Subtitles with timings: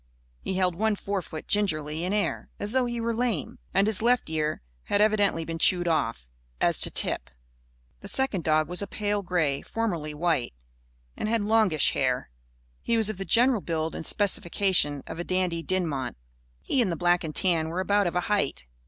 [0.41, 3.59] He held one forefoot gingerly in air, as though he were lame.
[3.71, 6.27] And his left ear had evidently been chewed off,
[6.59, 7.29] as to tip.
[7.99, 10.55] The second dog was a pale grey formerly white
[11.15, 12.31] and had longish hair.
[12.81, 16.17] He was of the general build and specifications of a Dandy Dinmont.
[16.63, 18.65] He and the black and tan were about of a height.